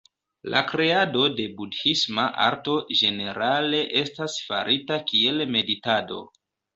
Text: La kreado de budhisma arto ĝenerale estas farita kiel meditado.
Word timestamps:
La 0.51 0.61
kreado 0.69 1.25
de 1.39 1.43
budhisma 1.59 2.23
arto 2.45 2.77
ĝenerale 3.01 3.81
estas 4.01 4.39
farita 4.47 4.97
kiel 5.13 5.45
meditado. 5.57 6.19